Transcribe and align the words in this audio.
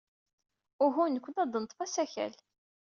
Uhu, 0.85 1.03
nekkni 1.13 1.39
ad 1.43 1.49
neḍḍef 1.53 1.79
asakal. 1.85 2.33